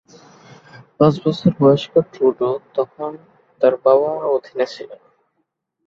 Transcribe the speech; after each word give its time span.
পাঁচ 0.97 1.13
বছর 1.25 1.51
বয়স্ক 1.59 1.93
ট্রুডো 2.11 2.51
তখন 2.75 3.11
তার 3.61 3.73
বাবার 3.83 4.21
অধীনে 4.35 4.65
ছিলেন। 4.73 5.01